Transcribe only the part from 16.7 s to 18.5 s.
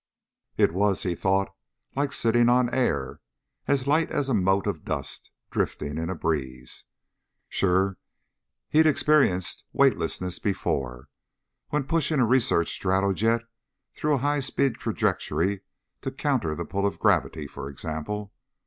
of gravity, for example.